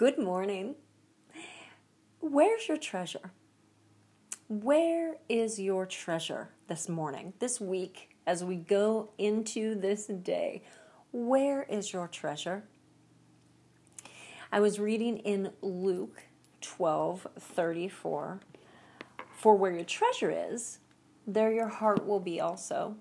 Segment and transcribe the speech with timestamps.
[0.00, 0.76] Good morning.
[2.20, 3.32] Where's your treasure?
[4.48, 10.62] Where is your treasure this morning, this week, as we go into this day?
[11.12, 12.64] Where is your treasure?
[14.50, 16.22] I was reading in Luke
[16.62, 18.40] 12 34.
[19.32, 20.78] For where your treasure is,
[21.26, 22.96] there your heart will be also.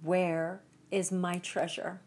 [0.00, 0.62] Where
[0.92, 2.02] is my treasure?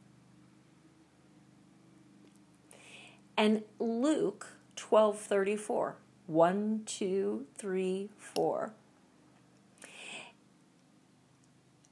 [3.38, 5.98] And Luke 12 34.
[6.28, 8.74] 1, 2, 3, 4.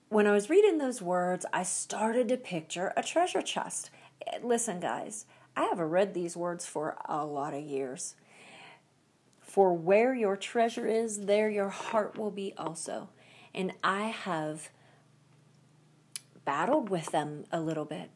[0.09, 3.89] When I was reading those words, I started to picture a treasure chest.
[4.27, 5.25] Eh, listen, guys,
[5.55, 8.15] I haven't read these words for a lot of years.
[9.39, 13.09] For where your treasure is, there your heart will be also.
[13.53, 14.69] And I have
[16.43, 18.09] battled with them a little bit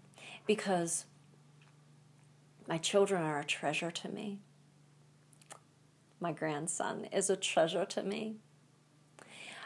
[0.48, 1.06] because
[2.68, 4.40] my children are a treasure to me.
[6.20, 8.36] My grandson is a treasure to me.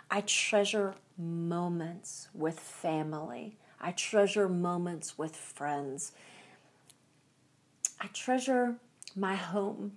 [0.09, 3.57] I treasure moments with family.
[3.79, 6.11] I treasure moments with friends.
[7.99, 8.75] I treasure
[9.15, 9.93] my home.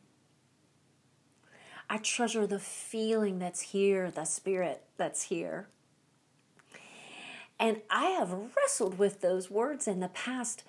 [1.90, 5.68] I treasure the feeling that's here, the spirit that's here.
[7.58, 10.64] And I have wrestled with those words in the past.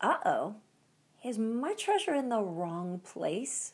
[0.00, 0.54] Uh oh,
[1.24, 3.72] is my treasure in the wrong place?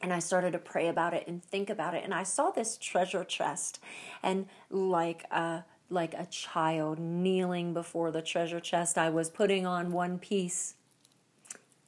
[0.00, 2.04] And I started to pray about it and think about it.
[2.04, 3.80] And I saw this treasure chest,
[4.22, 9.90] and like a, like a child kneeling before the treasure chest, I was putting on
[9.90, 10.74] one piece,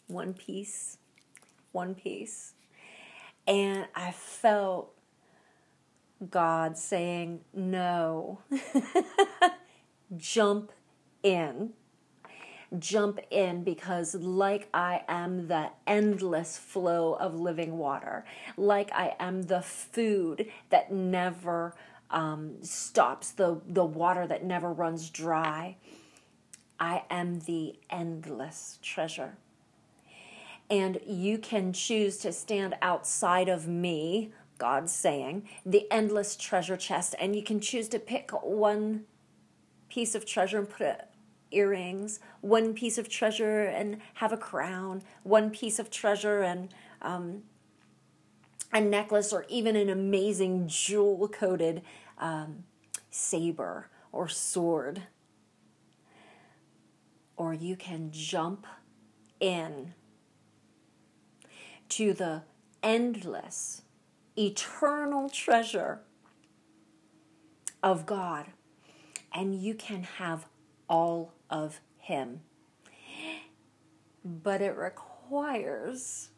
[0.08, 0.98] one piece,
[1.70, 2.54] one piece.
[3.46, 4.92] And I felt
[6.28, 8.40] God saying, No,
[10.16, 10.72] jump
[11.22, 11.74] in.
[12.78, 18.24] Jump in because, like I am the endless flow of living water,
[18.56, 21.74] like I am the food that never
[22.10, 25.76] um, stops, the, the water that never runs dry,
[26.78, 29.36] I am the endless treasure.
[30.68, 37.16] And you can choose to stand outside of me, God's saying, the endless treasure chest,
[37.18, 39.04] and you can choose to pick one
[39.88, 41.09] piece of treasure and put it
[41.50, 46.72] earrings, one piece of treasure and have a crown, one piece of treasure and
[47.02, 47.42] um,
[48.72, 51.82] a necklace, or even an amazing jewel coated
[52.18, 52.64] um,
[53.10, 55.02] saber or sword.
[57.36, 58.66] Or you can jump
[59.40, 59.94] in
[61.88, 62.42] to the
[62.82, 63.82] endless,
[64.38, 66.00] eternal treasure
[67.82, 68.46] of God,
[69.34, 70.46] and you can have
[70.90, 72.40] all of Him.
[74.22, 76.28] But it requires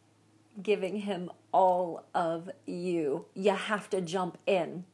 [0.63, 3.25] giving Him all of you.
[3.35, 4.85] You have to jump in,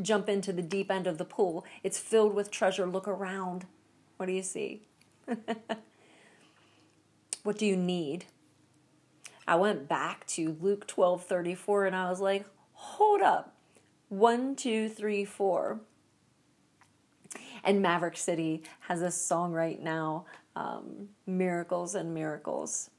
[0.00, 1.66] jump into the deep end of the pool.
[1.82, 2.86] It's filled with treasure.
[2.86, 3.66] Look around.
[4.16, 4.82] What do you see?
[7.42, 8.24] what do you need?
[9.46, 13.54] I went back to Luke 12 34 and I was like, hold up.
[14.08, 15.80] One, two, three, four.
[17.64, 20.26] And Maverick City has a song right now,
[20.56, 22.90] um, Miracles and Miracles.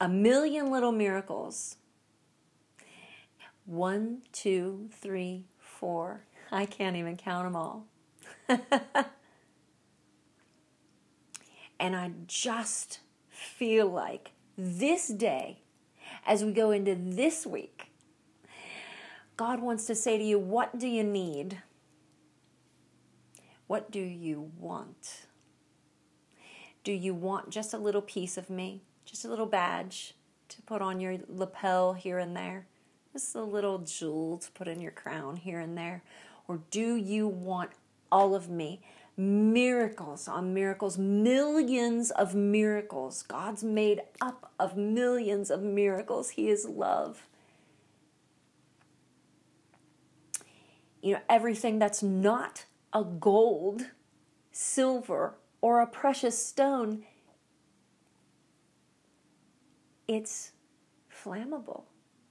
[0.00, 1.76] A million little miracles.
[3.64, 6.24] One, two, three, four.
[6.50, 7.86] I can't even count them all.
[11.78, 15.58] and I just feel like this day,
[16.26, 17.92] as we go into this week,
[19.36, 21.62] God wants to say to you, What do you need?
[23.72, 25.22] What do you want?
[26.84, 28.82] Do you want just a little piece of me?
[29.06, 30.12] Just a little badge
[30.50, 32.66] to put on your lapel here and there?
[33.14, 36.02] Just a little jewel to put in your crown here and there?
[36.46, 37.70] Or do you want
[38.10, 38.82] all of me?
[39.16, 43.22] miracles on miracles, millions of miracles.
[43.22, 46.30] God's made up of millions of miracles.
[46.30, 47.26] He is love.
[51.00, 53.82] You know, everything that's not a gold,
[54.50, 57.04] silver, or a precious stone,
[60.08, 60.52] it's
[61.10, 61.84] flammable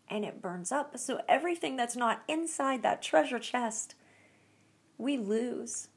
[0.10, 0.98] and it burns up.
[0.98, 3.96] So everything that's not inside that treasure chest,
[4.98, 5.88] we lose.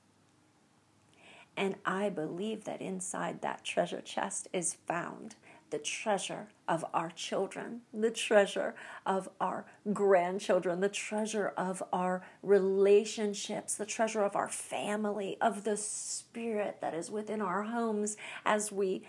[1.56, 5.37] And I believe that inside that treasure chest is found
[5.75, 13.75] the treasure of our children, the treasure of our grandchildren, the treasure of our relationships,
[13.75, 18.17] the treasure of our family, of the spirit that is within our homes
[18.47, 19.03] as we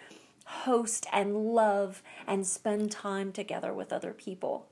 [0.45, 4.65] host and love and spend time together with other people.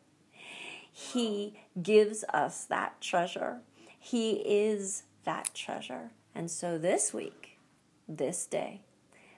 [0.91, 3.59] He gives us that treasure.
[3.99, 6.09] He is that treasure.
[6.33, 7.59] And so this week,
[8.07, 8.81] this day,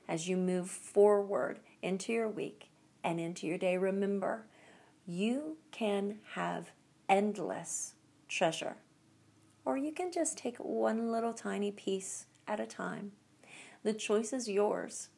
[0.07, 2.71] as you move forward into your week
[3.03, 4.47] and into your day, remember
[5.05, 6.71] you can have
[7.07, 7.93] endless
[8.27, 8.77] treasure.
[9.63, 13.11] Or you can just take one little tiny piece at a time.
[13.83, 15.09] The choice is yours.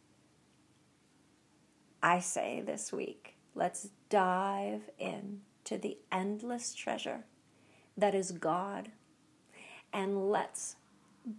[2.03, 7.23] I say this week, let's dive in to the endless treasure
[7.95, 8.91] that is God.
[9.93, 10.75] And let's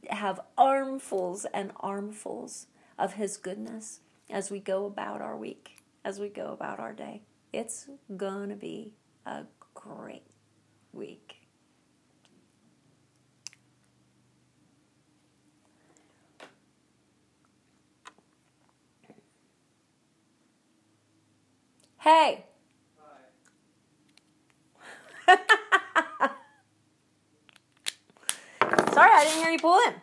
[0.09, 2.67] have armfuls and armfuls
[2.99, 7.23] of His goodness as we go about our week, as we go about our day.
[7.53, 8.95] It's going to be
[9.25, 9.45] a
[9.75, 10.25] great
[10.93, 11.35] week.
[21.99, 22.45] Hey.
[28.93, 29.95] Sorry, I didn't hear you pull in.